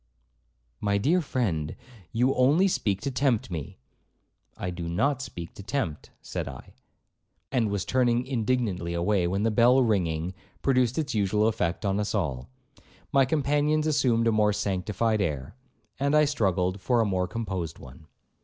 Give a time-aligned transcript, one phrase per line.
[0.79, 1.75] 'My dear friend,
[2.11, 3.77] you only speak to tempt me.'
[4.57, 6.73] 'I do not speak to tempt,' said I,
[7.51, 10.33] and was turning indignantly away, when the bell ringing,
[10.63, 12.49] produced its usual effect on us all.
[13.11, 15.55] My companions assumed a more sanctified air,
[15.99, 18.07] and I struggled for a more composed one.